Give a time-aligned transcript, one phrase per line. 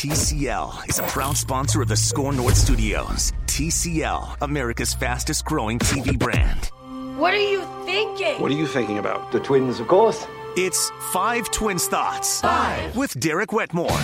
[0.00, 3.34] TCL is a proud sponsor of the SKOR North Studios.
[3.44, 6.70] TCL, America's fastest growing TV brand.
[7.18, 8.40] What are you thinking?
[8.40, 9.30] What are you thinking about?
[9.30, 10.26] The twins, of course.
[10.56, 12.40] It's Five Twins Thoughts.
[12.40, 12.96] Five.
[12.96, 13.90] With Derek Wetmore.
[13.90, 13.96] All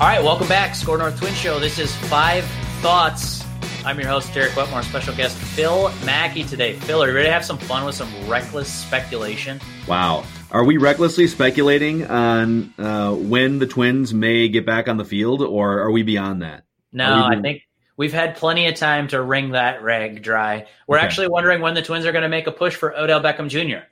[0.00, 1.58] right, welcome back, SKOR North Twin Show.
[1.58, 2.44] This is Five
[2.82, 3.42] Thoughts.
[3.86, 6.74] I'm your host, Derek Wetmore, special guest Phil Mackey today.
[6.74, 9.58] Phil, are you ready to have some fun with some reckless speculation?
[9.88, 10.24] Wow.
[10.52, 15.40] Are we recklessly speculating on uh, when the Twins may get back on the field,
[15.40, 16.64] or are we beyond that?
[16.92, 17.62] No, we I think
[17.96, 20.66] we've had plenty of time to wring that rag dry.
[20.86, 21.06] We're Okay.
[21.06, 23.86] actually wondering when the Twins are going to make a push for Odell Beckham Jr.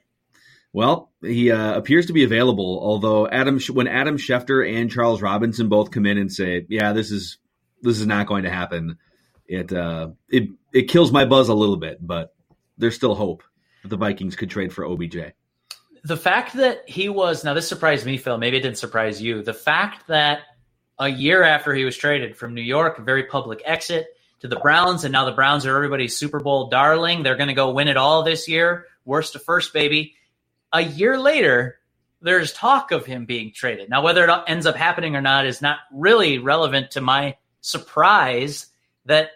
[0.75, 2.79] Well, he uh, appears to be available.
[2.83, 7.11] Although Adam, when Adam Schefter and Charles Robinson both come in and say, "Yeah, this
[7.11, 7.39] is
[7.81, 8.99] this is not going to happen,"
[9.47, 12.07] it uh, it it kills my buzz a little bit.
[12.07, 12.35] But
[12.77, 13.43] there's still hope
[13.83, 15.33] that the Vikings could trade for OBJ.
[16.05, 18.39] The fact that he was now this surprised me, Phil.
[18.39, 19.43] Maybe it didn't surprise you.
[19.43, 20.41] The fact that
[20.99, 24.07] a year after he was traded from New York, very public exit
[24.41, 27.23] to the Browns, and now the Browns are everybody's Super Bowl darling.
[27.23, 28.87] They're going to go win it all this year.
[29.05, 30.15] Worst to first, baby.
[30.73, 31.79] A year later,
[32.23, 33.89] there's talk of him being traded.
[33.89, 38.67] Now, whether it ends up happening or not is not really relevant to my surprise
[39.07, 39.31] that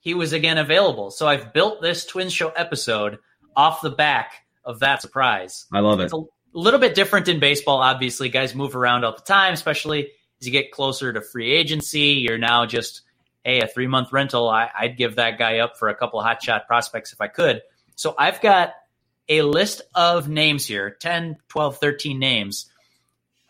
[0.00, 1.10] he was again available.
[1.10, 3.18] So I've built this Twin Show episode
[3.54, 5.66] off the back of that surprise.
[5.72, 6.04] I love it.
[6.04, 6.22] It's a
[6.54, 7.78] little bit different in baseball.
[7.78, 12.22] Obviously, guys move around all the time, especially as you get closer to free agency.
[12.24, 13.02] You're now just,
[13.44, 14.48] hey, a three month rental.
[14.48, 17.62] I, I'd give that guy up for a couple hot shot prospects if I could.
[17.96, 18.72] So I've got
[19.28, 22.66] a list of names here 10, 12, 13 names.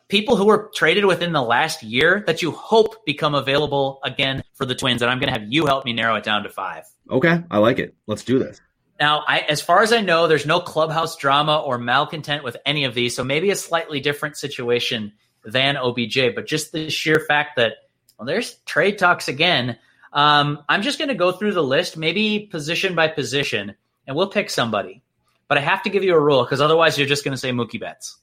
[0.09, 4.67] People who were traded within the last year that you hope become available again for
[4.67, 5.03] the Twins.
[5.03, 6.85] And I'm going to have you help me narrow it down to five.
[7.09, 7.95] Okay, I like it.
[8.09, 8.61] Let's do this.
[9.01, 12.85] Now, I, as far as I know, there's no clubhouse drama or malcontent with any
[12.85, 16.35] of these, so maybe a slightly different situation than OBJ.
[16.35, 17.73] But just the sheer fact that
[18.19, 19.79] well, there's trade talks again.
[20.13, 23.75] Um, I'm just going to go through the list, maybe position by position,
[24.07, 25.03] and we'll pick somebody.
[25.49, 27.51] But I have to give you a rule because otherwise you're just going to say
[27.51, 28.19] Mookie Betts.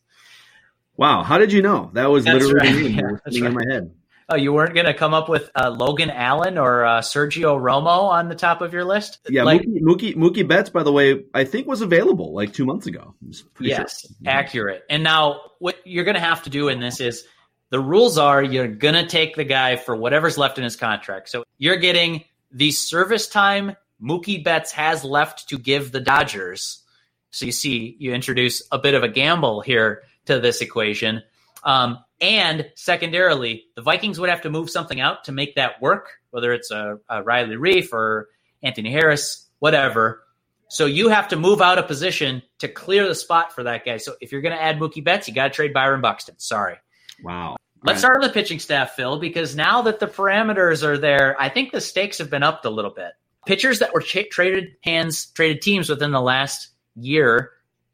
[0.96, 1.90] Wow, how did you know?
[1.94, 2.84] That was That's literally right.
[2.84, 3.96] me Yeah, that was that's sitting in my head.
[4.30, 8.10] Oh, you weren't going to come up with uh, Logan Allen or uh, Sergio Romo
[8.10, 9.20] on the top of your list?
[9.30, 12.66] Yeah, Like- Mookie, Mookie Mookie Betts, by the way, I think was available like two
[12.66, 13.16] months ago.
[13.24, 13.48] I'm sure.
[13.60, 14.84] Yes, accurate.
[14.90, 17.24] And now what you're going to have to do in this is
[17.70, 21.30] the rules are you're going to take the guy for whatever's left in his contract.
[21.30, 26.84] So you're getting the service time Mookie Betts has left to give the Dodgers.
[27.32, 31.24] So you see, you introduce a bit of a gamble here to this equation.
[31.64, 36.10] Um, and secondarily, the Vikings would have to move something out to make that work,
[36.32, 38.30] whether it's a, a Riley Reiff or
[38.64, 40.24] Anthony Harris, whatever.
[40.70, 43.98] So you have to move out a position to clear the spot for that guy.
[43.98, 46.36] So if you're going to add Mookie Betts, you got to trade Byron Buxton.
[46.40, 46.76] Sorry.
[47.24, 47.56] Wow.
[47.84, 51.48] Let's start on the pitching staff, Phil, because now that the parameters are there, I
[51.48, 53.14] think the stakes have been upped a little bit.
[53.46, 57.52] Pitchers that were cha- traded hands, traded teams within the last year,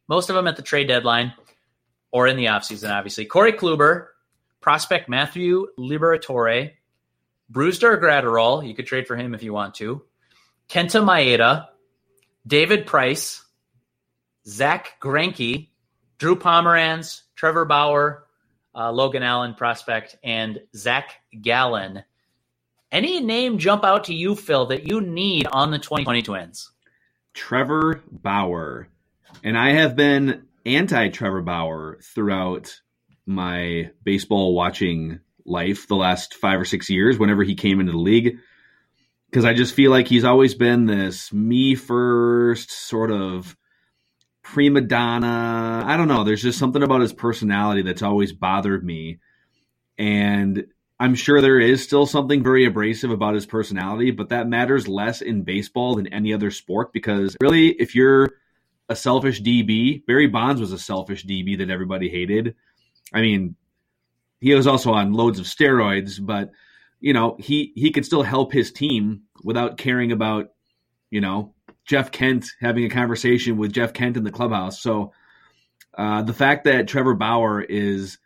[0.07, 1.33] most of them at the trade deadline
[2.11, 3.25] or in the offseason, obviously.
[3.25, 4.07] Corey Kluber,
[4.63, 6.71] prospect Matthew Liberatore,
[7.51, 10.01] Brusdar Graterol, you could trade for him if you want to,
[10.69, 11.67] Kenta Maeda,
[12.47, 13.43] David Price,
[14.47, 15.67] Zack Greinke,
[16.17, 18.25] Drew Pomeranz, Trevor Bauer,
[18.73, 22.03] uh, Logan Allen prospect, and Zac Gallen.
[22.89, 26.71] Any name jump out to you, Phil, that you need on the 2020 Twins?
[27.33, 28.87] Trevor Bauer.
[29.43, 32.79] And I have been anti Trevor Bauer throughout
[33.25, 37.97] my baseball watching life the last five or six years whenever he came into the
[37.97, 38.37] league.
[39.29, 43.57] Because I just feel like he's always been this me first sort of
[44.43, 45.83] prima donna.
[45.85, 46.23] I don't know.
[46.23, 49.19] There's just something about his personality that's always bothered me.
[49.97, 50.65] And
[50.99, 55.21] I'm sure there is still something very abrasive about his personality, but that matters less
[55.21, 58.29] in baseball than any other sport because really, if you're
[58.89, 62.55] a selfish DB, Barry Bonds was a selfish DB that everybody hated.
[63.11, 63.55] I mean,
[64.39, 66.51] he was also on loads of steroids, but
[66.99, 70.51] you know, he he could still help his team without caring about,
[71.09, 71.53] you know,
[71.85, 74.81] Jeff Kent having a conversation with Jeff Kent in the clubhouse.
[74.81, 75.11] So
[75.97, 78.17] uh, the fact that Trevor Bauer is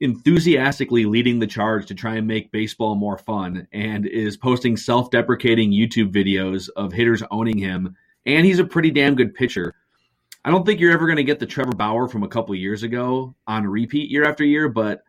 [0.00, 5.70] enthusiastically leading the charge to try and make baseball more fun and is posting self-deprecating
[5.70, 7.96] YouTube videos of hitters owning him
[8.26, 9.74] and he's a pretty damn good pitcher.
[10.44, 12.82] I don't think you're ever going to get the Trevor Bauer from a couple years
[12.82, 15.02] ago on repeat year after year, but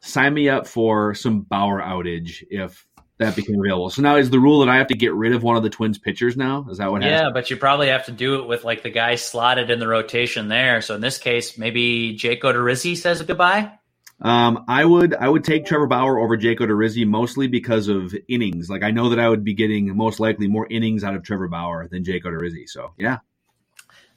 [0.00, 2.86] sign me up for some Bauer outage if
[3.18, 3.88] that became available.
[3.88, 5.70] So now is the rule that I have to get rid of one of the
[5.70, 6.66] Twins pitchers now?
[6.70, 7.34] Is that what Yeah, happens?
[7.34, 10.48] but you probably have to do it with like the guy slotted in the rotation
[10.48, 10.80] there.
[10.82, 13.72] So in this case, maybe Jake Odorizzi says goodbye.
[14.20, 18.68] Um, I would I would take Trevor Bauer over Jake Odorizzi mostly because of innings.
[18.70, 21.48] Like I know that I would be getting most likely more innings out of Trevor
[21.48, 22.68] Bauer than Jake Odorizzi.
[22.68, 23.18] So yeah.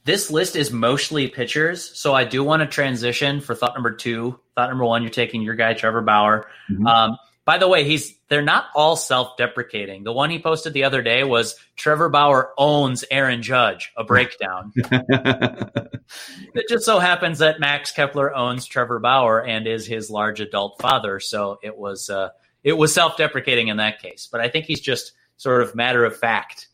[0.05, 4.39] This list is mostly pitchers, so I do want to transition for thought number two.
[4.53, 6.47] Thought number one, you're taking your guy Trevor Bauer.
[6.71, 6.85] Mm-hmm.
[6.85, 10.03] Um, by the way, he's they're not all self-deprecating.
[10.03, 14.71] The one he posted the other day was Trevor Bauer owns Aaron Judge, a breakdown.
[14.91, 20.79] it just so happens that Max Kepler owns Trevor Bauer and is his large adult
[20.79, 22.29] father, so it was uh,
[22.63, 24.29] it was self-deprecating in that case.
[24.31, 26.67] But I think he's just sort of matter of fact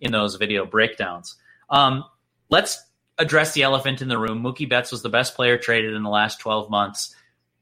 [0.00, 1.34] in those video breakdowns.
[1.70, 2.04] Um,
[2.50, 2.82] let's
[3.18, 4.42] address the elephant in the room.
[4.42, 7.14] Mookie Betts was the best player traded in the last 12 months.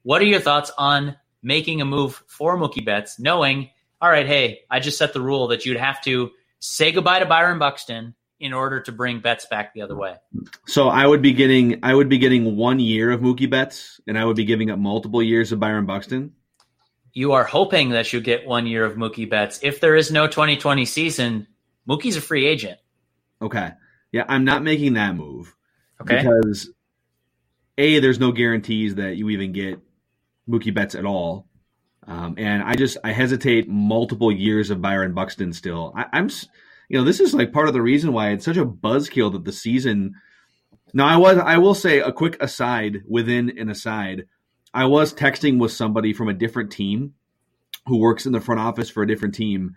[0.02, 4.60] What are your thoughts on making a move for Mookie Betts, knowing, all right, hey,
[4.70, 6.30] I just set the rule that you'd have to
[6.60, 10.14] say goodbye to Byron Buxton in order to bring Betts back the other way.
[10.66, 14.18] So I would be getting I would be getting one year of Mookie Betts, and
[14.18, 16.32] I would be giving up multiple years of Byron Buxton.
[17.12, 19.58] You are hoping that you get one year of Mookie Betts.
[19.62, 21.46] If there is no 2020 season,
[21.88, 22.78] Mookie's a free agent.
[23.40, 23.72] Okay.
[24.16, 25.54] Yeah, I'm not making that move.
[26.00, 26.16] Okay.
[26.16, 26.70] Because
[27.76, 29.78] A, there's no guarantees that you even get
[30.48, 31.46] Mookie Betts at all.
[32.06, 35.92] Um, and I just I hesitate multiple years of Byron Buxton still.
[35.94, 36.30] I, I'm
[36.88, 39.44] you know this is like part of the reason why it's such a buzzkill that
[39.44, 40.14] the season.
[40.94, 44.28] Now I was I will say a quick aside within an aside.
[44.72, 47.12] I was texting with somebody from a different team
[47.86, 49.76] who works in the front office for a different team,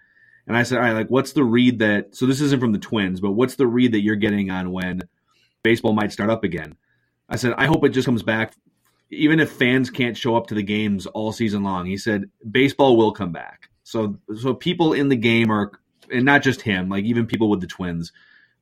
[0.50, 2.14] and I said, "All right, like what's the read that?
[2.14, 5.04] So this isn't from the Twins, but what's the read that you're getting on when
[5.64, 6.76] baseball might start up again?"
[7.30, 8.54] I said, "I hope it just comes back
[9.12, 12.98] even if fans can't show up to the games all season long, he said baseball
[12.98, 13.70] will come back.
[13.84, 15.72] So so people in the game are
[16.12, 18.12] and not just him, like even people with the Twins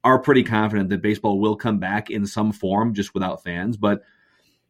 [0.04, 4.04] are pretty confident that baseball will come back in some form just without fans, but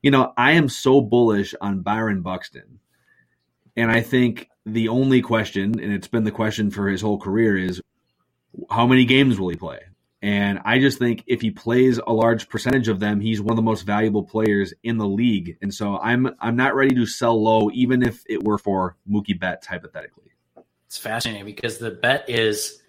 [0.01, 2.79] you know, I am so bullish on Byron Buxton.
[3.75, 7.57] And I think the only question, and it's been the question for his whole career,
[7.57, 7.81] is
[8.69, 9.79] how many games will he play?
[10.21, 13.55] And I just think if he plays a large percentage of them, he's one of
[13.55, 15.57] the most valuable players in the league.
[15.61, 19.39] And so I'm I'm not ready to sell low, even if it were for Mookie
[19.39, 20.31] Betts hypothetically.
[20.87, 22.81] It's fascinating because the bet is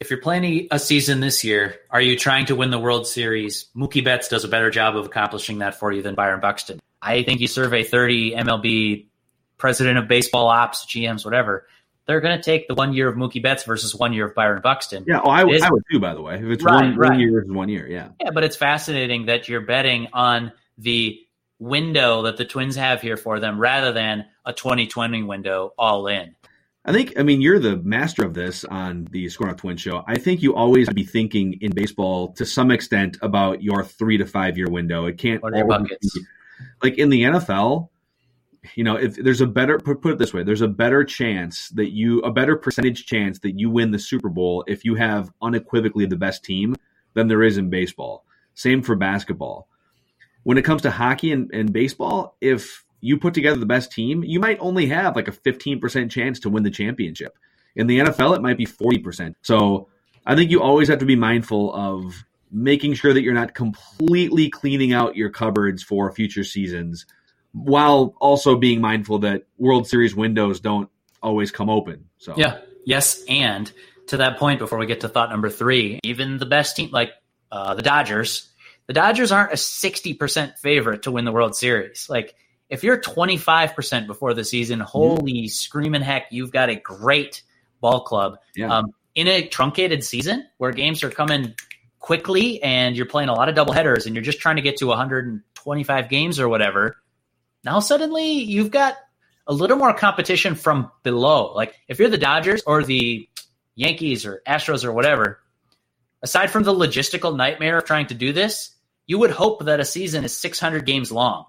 [0.00, 3.66] if you're planning a season this year, are you trying to win the World Series?
[3.76, 6.80] Mookie Betts does a better job of accomplishing that for you than Byron Buxton.
[7.00, 9.06] I think you survey 30 MLB
[9.58, 11.66] president of baseball ops, GMs, whatever
[12.06, 14.62] they're going to take the one year of Mookie Betts versus one year of Byron
[14.62, 15.04] Buxton.
[15.06, 16.36] Yeah, oh, I, would, I would too, by the way.
[16.36, 17.10] If it's right, one, right.
[17.10, 18.08] one year versus one year, yeah.
[18.20, 21.18] Yeah, but it's fascinating that you're betting on the
[21.58, 26.36] window that the Twins have here for them rather than a 2020 window all in.
[26.84, 30.04] I think, I mean, you're the master of this on the SKOR North Twin show.
[30.06, 34.26] I think you always be thinking in baseball to some extent about your three to
[34.26, 35.06] five year window.
[35.06, 35.96] It can't be,
[36.84, 37.88] like in the NFL
[38.74, 41.68] you know, if there's a better put, put it this way, there's a better chance
[41.70, 45.32] that you a better percentage chance that you win the Super Bowl if you have
[45.42, 46.74] unequivocally the best team
[47.14, 48.24] than there is in baseball.
[48.54, 49.68] Same for basketball.
[50.42, 54.24] When it comes to hockey and, and baseball, if you put together the best team,
[54.24, 57.36] you might only have like a 15% chance to win the championship.
[57.74, 59.34] In the NFL, it might be 40%.
[59.42, 59.88] So
[60.24, 64.48] I think you always have to be mindful of making sure that you're not completely
[64.48, 67.06] cleaning out your cupboards for future seasons
[67.56, 70.90] while also being mindful that World Series windows don't
[71.22, 72.04] always come open.
[72.18, 73.70] So yeah, yes, and
[74.08, 77.12] to that point, before we get to thought number three, even the best team like
[77.50, 78.48] uh, the Dodgers,
[78.86, 82.08] the Dodgers aren't a sixty percent favorite to win the World Series.
[82.10, 82.34] Like
[82.68, 85.46] if you're twenty five percent before the season, holy mm-hmm.
[85.46, 87.42] screaming heck, you've got a great
[87.80, 88.38] ball club.
[88.54, 88.76] Yeah.
[88.76, 91.54] Um, in a truncated season where games are coming
[92.00, 94.76] quickly and you're playing a lot of double headers and you're just trying to get
[94.76, 96.98] to 125 games or whatever
[97.66, 98.96] now suddenly you've got
[99.46, 101.52] a little more competition from below.
[101.52, 103.28] Like if you're the Dodgers or the
[103.74, 105.40] Yankees or Astros or whatever,
[106.22, 108.70] aside from the logistical nightmare of trying to do this,
[109.06, 111.46] you would hope that a season is 600 games long.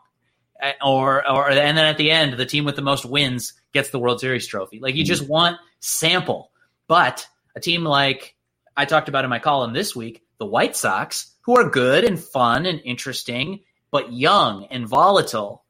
[0.84, 4.00] Or, or, and then at the end, the team with the most wins gets the
[4.00, 4.80] World Series trophy.
[4.80, 5.32] Like you just mm-hmm.
[5.32, 6.52] want sample.
[6.88, 8.36] But a team like
[8.76, 12.20] I talked about in my column this week, the White Sox, who are good and
[12.20, 15.64] fun and interesting, but young and volatile,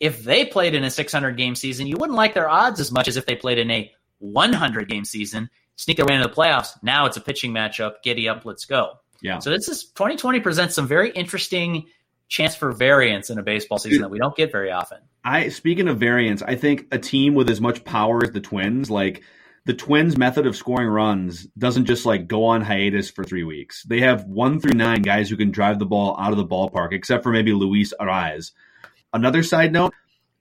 [0.00, 3.08] if they played in a 600 game season, you wouldn't like their odds as much
[3.08, 6.70] as if they played in a 100 game season, sneak their way into the playoffs.
[6.82, 8.02] Now it's a pitching matchup.
[8.02, 8.98] Giddy up, let's go.
[9.22, 9.38] Yeah.
[9.38, 11.86] So this is 2020 presents some very interesting
[12.28, 14.98] chance for variance in a baseball season that we don't get very often.
[15.24, 18.90] I speaking of variance, I think a team with as much power as the Twins,
[18.90, 19.22] like
[19.64, 23.82] the Twins' method of scoring runs doesn't just like go on hiatus for three weeks.
[23.84, 26.92] They have one through nine guys who can drive the ball out of the ballpark,
[26.92, 28.52] except for maybe Luis Arraez.
[29.16, 29.94] Another side note,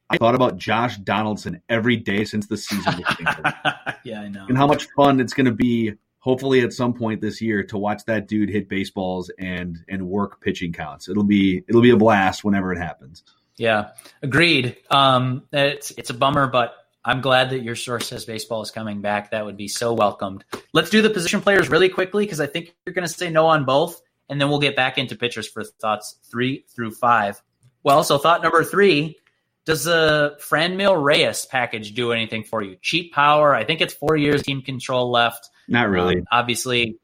[0.09, 3.01] I thought about Josh Donaldson every day since the season
[4.03, 4.45] yeah, I know.
[4.47, 7.77] and how much fun it's going to be hopefully at some point this year to
[7.77, 11.07] watch that dude hit baseballs and and work pitching counts.
[11.09, 13.23] It'll be it'll be a blast whenever it happens.
[13.57, 13.91] Yeah,
[14.21, 14.75] agreed.
[14.89, 19.01] Um, it's it's a bummer, but I'm glad that your source says baseball is coming
[19.01, 19.31] back.
[19.31, 20.43] That would be so welcomed.
[20.73, 23.47] Let's do the position players really quickly because I think you're going to say no
[23.47, 27.41] on both, and then we'll get back into pitchers for thoughts three through five.
[27.85, 29.19] Well, so thought number three.
[29.63, 32.77] Does the Franmil Reyes package do anything for you?
[32.81, 33.55] Cheap power.
[33.55, 35.49] I think it's four years team control left.
[35.67, 36.17] Not really.
[36.17, 36.97] Um, obviously,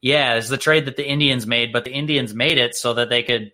[0.00, 3.10] yeah, it's the trade that the Indians made, but the Indians made it so that
[3.10, 3.52] they could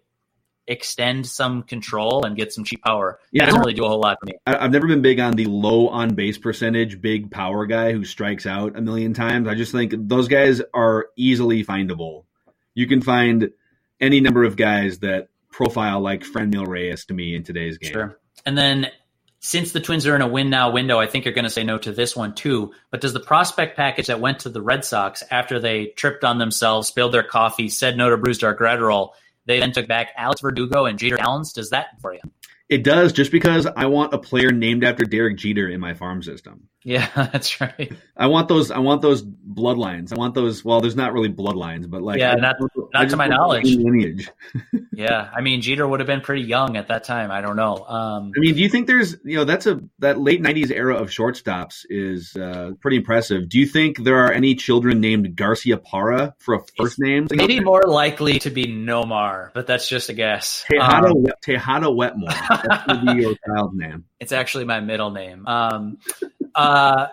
[0.66, 3.21] extend some control and get some cheap power.
[3.30, 4.33] Yeah, it doesn't really do a whole lot for me.
[4.47, 8.47] I've never been big on the low on base percentage, big power guy who strikes
[8.47, 9.49] out a million times.
[9.49, 12.25] I just think those guys are easily findable.
[12.75, 13.50] You can find
[14.00, 17.92] any number of guys that profile like Franmil Reyes to me in today's game.
[17.92, 18.18] Sure.
[18.44, 18.88] And then
[19.40, 21.64] since the Twins are in a win now window, I think you're going to say
[21.64, 22.72] no to this one too.
[22.90, 26.36] But does the prospect package that went to the Red Sox after they tripped on
[26.36, 29.12] themselves, spilled their coffee, said no to Brusdar Graterol,
[29.46, 31.54] they then took back Alex Verdugo and Jeter Downs.
[31.54, 32.20] Does that for you?
[32.68, 36.22] It does, just because I want a player named after Derek Jeter in my farm
[36.22, 36.68] system.
[36.87, 37.93] Yeah, that's right.
[38.16, 38.71] I want those.
[38.71, 40.12] I want those bloodlines.
[40.12, 40.64] I want those.
[40.64, 42.55] Well, there's not really bloodlines, but like yeah, I, not
[42.95, 43.64] I not to my knowledge.
[43.75, 44.31] lineage.
[44.93, 47.33] yeah, I mean Jeter would have been pretty young at that time.
[47.33, 47.85] I don't know.
[47.88, 50.95] Um, I mean, do you think there's you know that's a that late '90s era
[50.95, 53.49] of shortstops is uh, pretty impressive.
[53.49, 57.26] Do you think there are any children named Garciaparra for a first name?
[57.33, 60.64] maybe more likely to be Nomar, but that's just a guess.
[60.71, 62.28] Tejada, Um, Tejada Wetmore.
[62.28, 64.05] That would be your child's name.
[64.21, 65.47] It's actually my middle name.
[65.49, 65.99] Um,
[66.56, 67.08] uh,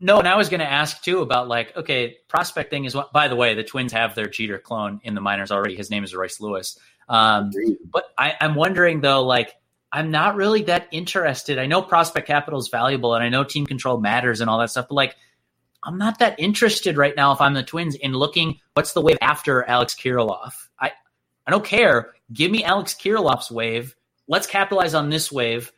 [0.00, 3.12] no, and I was going to ask too about like, okay, prospecting is what.
[3.12, 5.76] By the way, the Twins have their Jeter clone in the minors already.
[5.76, 6.78] His name is Royce Lewis.
[7.08, 7.50] Um,
[7.90, 9.54] but I, I'm wondering though, like,
[9.92, 11.58] I'm not really that interested.
[11.58, 14.70] I know prospect capital is valuable, and I know team control matters and all that
[14.70, 14.88] stuff.
[14.88, 15.16] But like,
[15.82, 17.32] I'm not that interested right now.
[17.32, 20.52] If I'm the Twins in looking, what's the wave after Alex Kirilloff?
[20.78, 20.90] I
[21.46, 22.12] I don't care.
[22.32, 23.94] Give me Alex Kirilloff's wave.
[24.28, 25.72] Let's capitalize on this wave.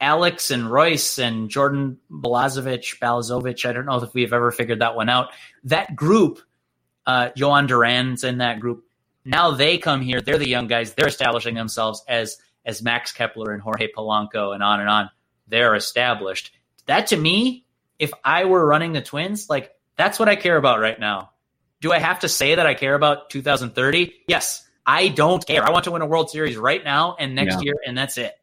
[0.00, 3.64] Alex and Royce and Jordan Balazovic, Balazovic.
[3.64, 5.28] I don't know if we've ever figured that one out.
[5.64, 6.40] That group,
[7.06, 8.84] uh, Jhoan Duran's in that group.
[9.24, 10.20] Now they come here.
[10.20, 10.94] They're the young guys.
[10.94, 15.10] They're establishing themselves as as Max Kepler and Jorge Polanco and on and on.
[15.48, 16.52] They're established.
[16.86, 17.64] That to me,
[17.98, 21.30] if I were running the Twins, like that's what I care about right now.
[21.80, 24.14] Do I have to say that I care about 2030?
[24.28, 24.66] Yes.
[24.86, 25.62] I don't care.
[25.64, 27.60] I want to win a World Series right now and next Yeah.
[27.62, 28.34] year, and that's it.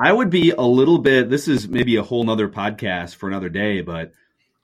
[0.00, 1.28] I would be a little bit.
[1.28, 4.12] This is maybe a whole nother podcast for another day, but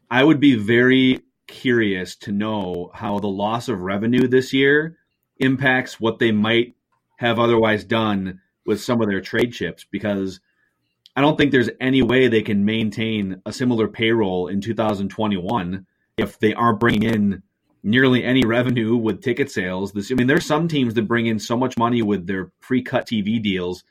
[0.08, 4.96] I would be very curious to know how the loss of revenue this year
[5.38, 6.76] impacts what they might
[7.16, 10.38] have otherwise done with some of their trade chips because
[11.16, 15.86] I don't think there's any way they can maintain a similar payroll in 2021
[16.16, 17.42] if they aren't bringing in
[17.82, 19.92] nearly any revenue with ticket sales.
[19.92, 23.06] This, I mean, there's some teams that bring in so much money with their pre-cut
[23.06, 23.84] TV deals,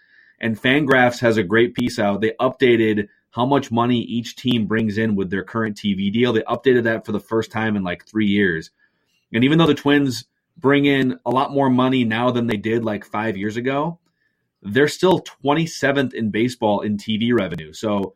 [0.44, 2.20] and Fangraphs has a great piece out.
[2.20, 6.34] They updated how much money each team brings in with their current TV deal.
[6.34, 8.70] They updated that for the first time in like three years.
[9.34, 10.26] And even though the Twins
[10.58, 14.00] bring in a lot more money now than they did like five years ago,
[14.62, 17.72] they're still 27th in baseball in TV revenue.
[17.72, 18.14] So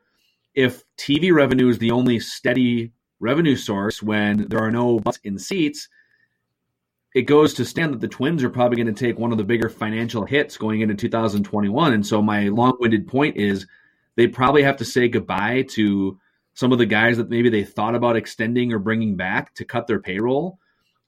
[0.54, 2.92] if TV revenue is the only steady
[3.22, 5.88] revenue source when there are no butts in seats,
[7.18, 9.44] it goes to stand that the Twins are probably going to take one of the
[9.44, 11.92] bigger financial hits going into 2021.
[11.92, 13.66] And so my long-winded point is
[14.16, 16.20] they probably have to say goodbye to
[16.54, 19.88] some of the guys that maybe they thought about extending or bringing back to cut
[19.88, 20.60] their payroll,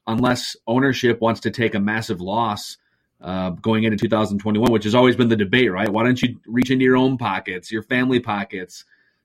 [0.08, 2.78] unless ownership wants to take a massive loss
[3.22, 5.90] uh, going into 2021, which has always been the debate, right?
[5.90, 8.84] Why don't you reach into your own pockets, your family pockets,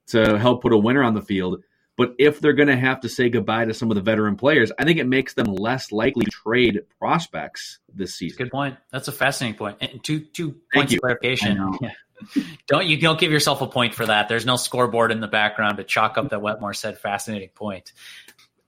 [0.08, 1.62] to help put a winner on the field?
[1.96, 4.72] But if they're going to have to say goodbye to some of the veteran players,
[4.78, 8.38] I think it makes them less likely to trade prospects this season.
[8.38, 8.76] Good point.
[8.90, 9.78] That's a fascinating point.
[9.80, 10.98] And two two Thank points you.
[10.98, 11.52] of clarification.
[11.52, 11.78] I know.
[11.80, 11.92] Yeah.
[12.68, 14.28] Don't you don't give yourself a point for that.
[14.28, 17.92] There's no scoreboard in the background to chalk up that Wetmore said fascinating point.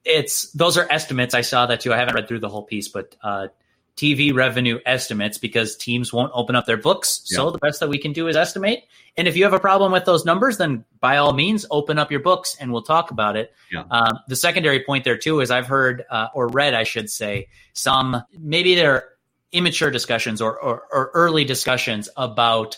[0.04, 1.32] It's those are estimates.
[1.32, 1.94] I saw that too.
[1.94, 3.48] I haven't read through the whole piece, but uh,
[3.96, 7.22] TV revenue estimates because teams won't open up their books.
[7.24, 8.84] So the best that we can do is estimate.
[9.16, 12.10] And if you have a problem with those numbers, then by all means, open up
[12.10, 13.54] your books and we'll talk about it.
[13.72, 13.84] Yeah.
[13.90, 17.48] Um, the secondary point there too is I've heard uh, or read, I should say,
[17.72, 19.08] some maybe they're
[19.50, 22.76] immature discussions or, or, or early discussions about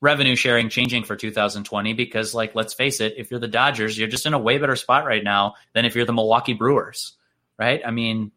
[0.00, 4.06] revenue sharing changing for 2020 because like let's face it if you're the dodgers you're
[4.06, 7.16] just in a way better spot right now than if you're the milwaukee brewers
[7.58, 8.30] right i mean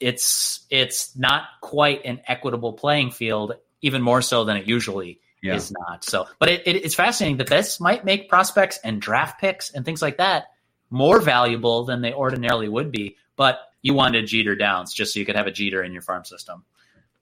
[0.00, 5.54] it's it's not quite an equitable playing field even more so than it usually yeah.
[5.54, 6.04] is not.
[6.04, 9.84] So, but it, it, it's fascinating that this might make prospects and draft picks and
[9.84, 10.46] things like that
[10.90, 13.16] more valuable than they ordinarily would be.
[13.36, 16.24] But you wanted Jeter Downs just so you could have a Jeter in your farm
[16.24, 16.64] system.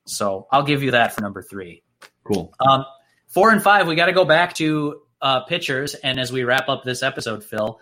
[0.05, 1.83] So I'll give you that for number three.
[2.25, 2.55] Cool.
[2.61, 2.85] Um,
[3.29, 5.95] four and five, we got to go back to uh, pitchers.
[5.95, 7.81] And as we wrap up this episode, Phil,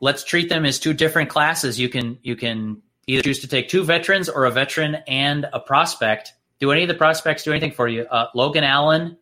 [0.00, 1.78] let's treat them as two different classes.
[1.78, 5.60] You can you can either choose to take two veterans or a veteran and a
[5.60, 6.32] prospect.
[6.58, 8.02] Do any of the prospects do anything for you?
[8.02, 9.16] Uh, Logan Allen,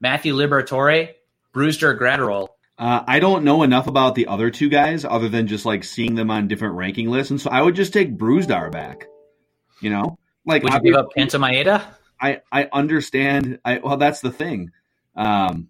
[0.00, 1.14] Matthew Liberatore,
[1.54, 2.48] Brusdar Graterol.
[2.76, 6.16] Uh, I don't know enough about the other two guys other than just like seeing
[6.16, 9.06] them on different ranking lists, and so I would just take Brusdar back.
[9.80, 11.84] You know, like would you give up Kenta Maeda?
[12.20, 13.60] I I understand.
[13.64, 14.72] I well, that's the thing.
[15.14, 15.68] Um,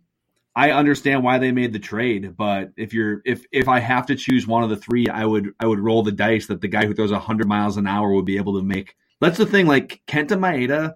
[0.56, 4.14] I understand why they made the trade, but if you're if if I have to
[4.14, 6.87] choose one of the three, I would I would roll the dice that the guy
[6.87, 8.94] who throws hundred miles an hour would be able to make.
[9.20, 9.66] That's the thing.
[9.66, 10.94] Like Kenta Maeda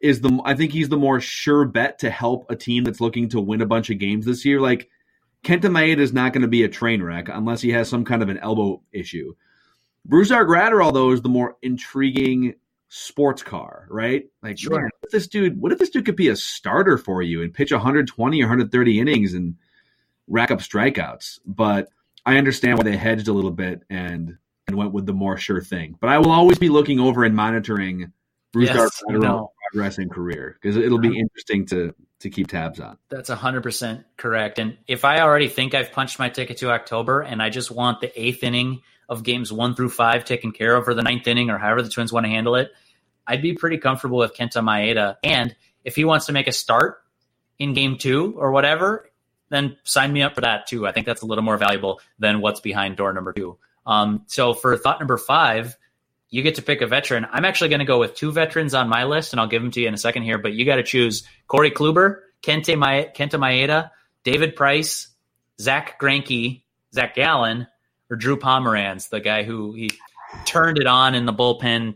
[0.00, 3.28] is the I think he's the more sure bet to help a team that's looking
[3.30, 4.60] to win a bunch of games this year.
[4.60, 4.88] Like
[5.44, 8.22] Kenta Maeda is not going to be a train wreck unless he has some kind
[8.22, 9.32] of an elbow issue.
[10.08, 12.54] Brusdar Graterol though is the more intriguing
[12.88, 14.26] sports car, right?
[14.42, 14.80] Like, sure.
[14.80, 17.42] man, what if this dude, what if this dude could be a starter for you
[17.42, 19.56] and pitch 120 or 130 innings and
[20.26, 21.38] rack up strikeouts?
[21.46, 21.88] But
[22.24, 25.62] I understand why they hedged a little bit and and went with the more sure
[25.62, 25.96] thing.
[25.98, 28.12] But I will always be looking over and monitoring
[28.52, 29.52] Bruce yes, no.
[29.70, 32.98] progress and career because it'll be interesting to to keep tabs on.
[33.10, 34.58] That's 100% correct.
[34.58, 38.00] And if I already think I've punched my ticket to October and I just want
[38.00, 41.50] the eighth inning of games one through five taken care of, for the ninth inning,
[41.50, 42.70] or however the Twins want to handle it,
[43.26, 45.16] I'd be pretty comfortable with Kenta Maeda.
[45.22, 47.02] And if he wants to make a start
[47.58, 49.10] in game two or whatever,
[49.48, 50.86] then sign me up for that too.
[50.86, 53.58] I think that's a little more valuable than what's behind door number two.
[53.86, 55.76] Um, so for thought number five,
[56.30, 57.26] you get to pick a veteran.
[57.30, 59.70] I'm actually going to go with two veterans on my list, and I'll give them
[59.70, 60.36] to you in a second here.
[60.36, 63.90] But you got to choose Corey Kluber, Kenta, Maeda,
[64.24, 65.08] David Price,
[65.58, 66.62] Zack Greinke,
[66.92, 67.66] Zac Gallen,
[68.10, 69.90] or Drew Pomeranz, the guy who he
[70.44, 71.94] turned it on in the bullpen.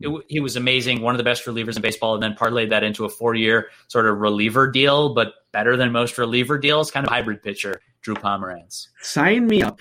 [0.00, 2.82] It, he was amazing, one of the best relievers in baseball, and then parlayed that
[2.82, 7.12] into a four-year sort of reliever deal, but better than most reliever deals, kind of
[7.12, 8.88] hybrid pitcher, Drew Pomeranz.
[9.02, 9.80] Sign me up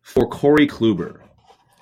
[0.00, 1.18] for Corey Kluber.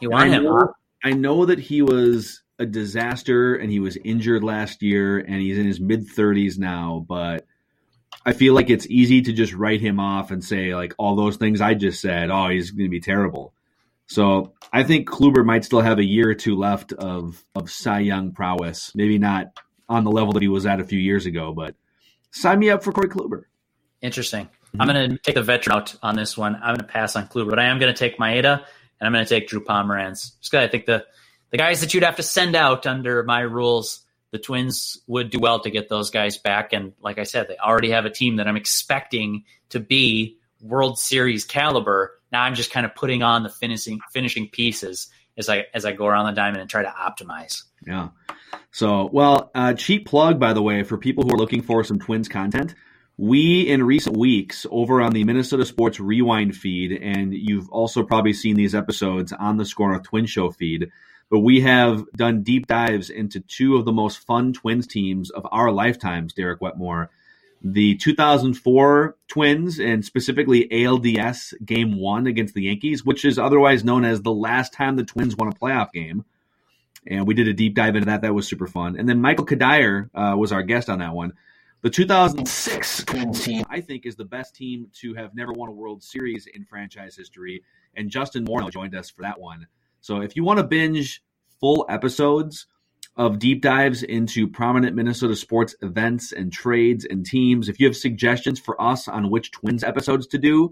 [0.01, 0.45] You want I him?
[0.45, 0.73] Know,
[1.05, 5.59] I know that he was a disaster and he was injured last year and he's
[5.59, 7.47] in his mid 30s now, but
[8.25, 11.37] I feel like it's easy to just write him off and say like all those
[11.37, 12.31] things I just said.
[12.31, 13.53] Oh, he's going to be terrible.
[14.07, 18.01] So I think Kluber might still have a year or two left of of Cy
[18.01, 18.93] Young prowess.
[18.95, 19.59] Maybe not
[19.89, 21.75] on the level that he was at a few years ago, but
[22.31, 23.45] sign me up for Corey Kluber.
[24.01, 24.47] Interesting.
[24.47, 24.81] Mm-hmm.
[24.81, 26.57] I'm going to take the veteran out on this one.
[26.57, 28.65] I'm going to pass on Kluber, but I am going to take Maeda
[29.01, 30.39] and I'm going to take Drew Pomeranz.
[30.39, 31.05] Just because I think the
[31.51, 34.01] the guys that you'd have to send out under my rules
[34.33, 36.73] the Twins would do well to get those guys back.
[36.73, 40.99] And like I said, they already have a team that I'm expecting to be World
[40.99, 42.19] Series caliber.
[42.33, 45.93] Now I'm just kind of putting on the finishing finishing pieces as I as I
[45.93, 47.63] go around the diamond and try to optimize.
[47.87, 48.09] Yeah.
[48.71, 51.99] So, well, uh, cheap plug by the way for people who are looking for some
[51.99, 52.75] Twins content.
[53.19, 58.33] We in recent weeks over on the Minnesota Sports Rewind feed, and you've also probably
[58.33, 60.91] seen these episodes on the SKOR North Twin Show feed
[61.33, 65.47] but we have done deep dives into two of the most fun Twins teams of
[65.51, 67.09] our lifetimes, Derek Wetmore.
[67.63, 74.05] The 2004 Twins, and specifically ALDS Game 1 against the Yankees, which is otherwise known
[74.05, 76.27] as the last time the Twins won a playoff game.
[77.07, 78.21] And we did a deep dive into that.
[78.21, 78.99] That was super fun.
[78.99, 81.33] And then Michael Cuddyer uh, was our guest on that one.
[81.81, 85.73] The 2006 Twins team, I think, is the best team to have never won a
[85.73, 87.63] World Series in franchise history.
[87.97, 89.67] And Justin Morneau joined us for that one.
[90.03, 91.23] So if you want to binge
[91.61, 92.67] full episodes
[93.17, 97.97] of deep dives into prominent Minnesota sports events and trades and teams, if you have
[97.97, 100.71] suggestions for us on which Twins episodes to do,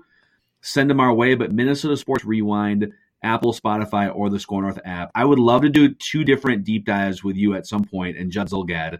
[0.62, 1.36] send them our way.
[1.36, 5.12] But Minnesota Sports Rewind, Apple, Spotify, or the SKOR North app.
[5.14, 8.32] I would love to do two different deep dives with you at some point and
[8.32, 8.98] Judd Zulgad.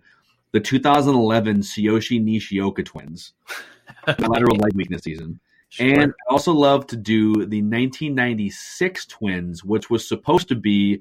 [0.52, 3.32] The 2011 Tsuyoshi Nishioka Twins,
[4.06, 5.40] lateral leg weakness season.
[5.70, 5.87] Sure.
[5.87, 11.00] And I also love to do the 1996 Twins, which was supposed to be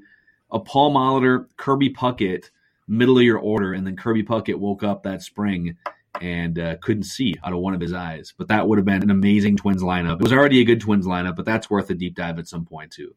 [0.52, 2.52] a Paul Molitor, Kirby Puckett
[2.90, 5.78] middle of your order, and then Kirby Puckett woke up that spring
[6.20, 8.34] and uh, couldn't see out of one of his eyes.
[8.36, 10.16] But that would have been an amazing Twins lineup.
[10.16, 12.66] It was already a good Twins lineup, but that's worth a deep dive at some
[12.66, 13.16] point too.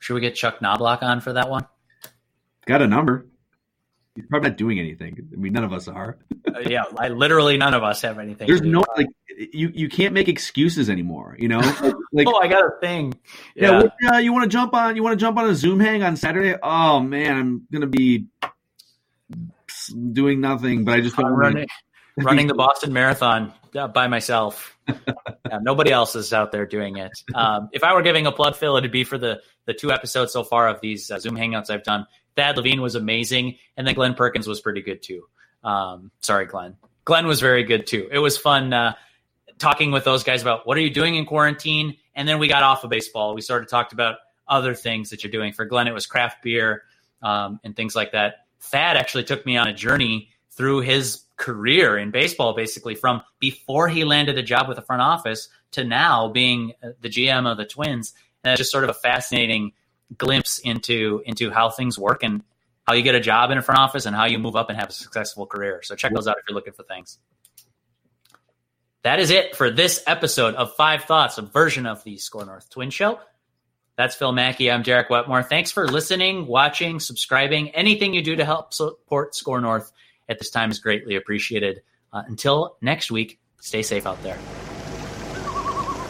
[0.00, 1.66] Should we get Chuck Knobloch on for that one?
[2.66, 3.26] Got a number.
[4.16, 5.16] He's probably not doing anything.
[5.32, 6.18] I mean, none of us are.
[6.54, 8.46] uh, yeah, I, literally none of us have anything.
[8.46, 9.06] There's no like
[9.52, 11.36] you you can't make excuses anymore.
[11.38, 11.58] You know,
[12.12, 13.14] like, oh, I got a thing.
[13.54, 14.96] Yeah, yeah uh, you want to jump on?
[14.96, 16.56] You want to jump on a Zoom hang on Saturday?
[16.62, 18.26] Oh man, I'm gonna be
[20.12, 21.66] doing nothing, but I just I'm running,
[22.16, 23.52] running the Boston Marathon
[23.94, 24.76] by myself.
[24.88, 27.12] yeah, nobody else is out there doing it.
[27.34, 30.32] Um, if I were giving a plug, Phil, it'd be for the the two episodes
[30.32, 32.06] so far of these uh, Zoom hangouts I've done.
[32.36, 35.24] Thad Levine was amazing, and then Glenn Perkins was pretty good too.
[35.62, 36.76] Um, sorry, Glenn.
[37.04, 38.08] Glenn was very good too.
[38.10, 38.94] It was fun uh,
[39.58, 42.62] talking with those guys about what are you doing in quarantine, and then we got
[42.62, 43.34] off of baseball.
[43.34, 44.16] We sort of talked about
[44.48, 45.52] other things that you're doing.
[45.52, 46.82] For Glenn, it was craft beer
[47.22, 48.46] um, and things like that.
[48.60, 53.88] Thad actually took me on a journey through his career in baseball, basically from before
[53.88, 57.56] he landed a job with the front office to now being uh, the GM of
[57.56, 58.12] the Twins.
[58.44, 59.72] And it's just sort of a fascinating
[60.18, 62.42] glimpse into into how things work and
[62.86, 64.78] how you get a job in a front office and how you move up and
[64.78, 65.80] have a successful career.
[65.82, 67.18] So check those out if you're looking for things.
[69.02, 72.70] That is it for this episode of Five Thoughts, a version of the SKOR North
[72.70, 73.18] Twin Show.
[73.96, 74.70] That's Phil Mackey.
[74.70, 75.42] I'm Derek Wetmore.
[75.42, 77.70] Thanks for listening, watching, subscribing.
[77.70, 79.90] Anything you do to help support SKOR North
[80.28, 81.82] at this time is greatly appreciated.
[82.12, 84.38] Uh, until next week, stay safe out there.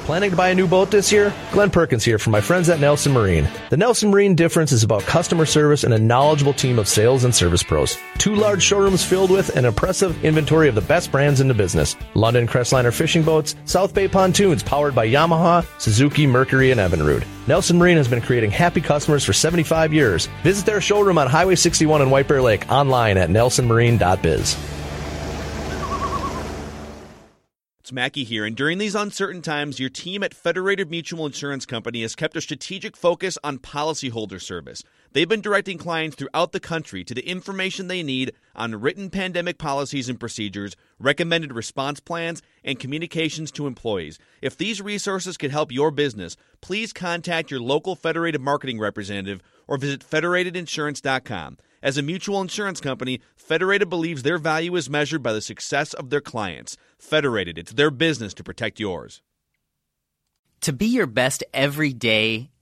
[0.04, 1.32] Planning to buy a new boat this year?
[1.52, 3.48] Glenn Perkins here from my friends at Nelson Marine.
[3.70, 7.32] The Nelson Marine difference is about customer service and a knowledgeable team of sales and
[7.32, 7.96] service pros.
[8.18, 11.94] Two large showrooms filled with an impressive inventory of the best brands in the business.
[12.14, 17.24] London Crestliner fishing boats, South Bay pontoons powered by Yamaha, Suzuki, Mercury, and Evinrude.
[17.46, 20.28] Nelson Marine has been creating happy customers for 75 years.
[20.42, 24.81] Visit their showroom on Highway 61 in White Bear Lake online at nelsonmarine.biz.
[27.92, 32.16] Mackey here, and during these uncertain times, your team at Federated Mutual Insurance Company has
[32.16, 34.82] kept a strategic focus on policyholder service.
[35.12, 39.58] They've been directing clients throughout the country to the information they need on written pandemic
[39.58, 44.18] policies and procedures, recommended response plans, and communications to employees.
[44.40, 49.76] If these resources could help your business, please contact your local Federated marketing representative or
[49.76, 51.58] visit federatedinsurance.com.
[51.82, 56.10] As a mutual insurance company, Federated believes their value is measured by the success of
[56.10, 56.76] their clients.
[56.98, 59.20] Federated, it's their business to protect yours.
[60.62, 62.51] To be your best every day,